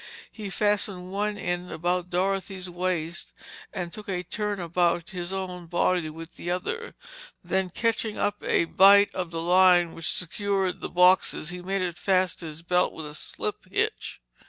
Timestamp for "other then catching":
6.49-8.17